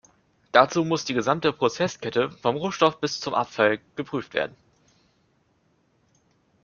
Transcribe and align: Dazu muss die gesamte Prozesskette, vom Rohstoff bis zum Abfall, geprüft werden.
Dazu 0.51 0.83
muss 0.83 1.05
die 1.05 1.13
gesamte 1.13 1.53
Prozesskette, 1.53 2.31
vom 2.31 2.55
Rohstoff 2.55 2.99
bis 2.99 3.19
zum 3.19 3.35
Abfall, 3.35 3.79
geprüft 3.95 4.33
werden. 4.33 4.55